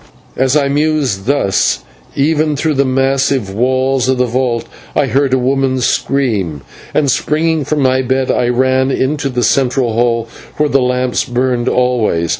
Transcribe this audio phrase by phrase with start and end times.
[0.35, 1.81] As I mused thus,
[2.15, 7.63] even through the massive walls of the vault I heard a woman scream, and, springing
[7.65, 10.27] from my bed, I ran into the central hall,
[10.57, 12.29] where the lamps burned always.